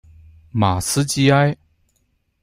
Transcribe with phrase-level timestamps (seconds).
[0.49, 1.55] 马斯基埃。